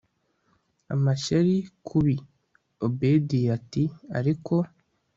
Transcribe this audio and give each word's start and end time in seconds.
amashyari 0.93 1.55
kubi 1.87 2.15
obedia 2.85 3.49
ati 3.57 3.83
ariko 4.17 4.53